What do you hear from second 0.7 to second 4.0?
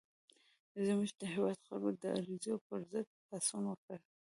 زموږ د هېواد خلکو د عربو پر ضد پاڅون وکړ.